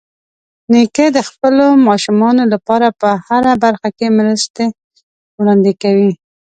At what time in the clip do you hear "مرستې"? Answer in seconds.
4.17-4.65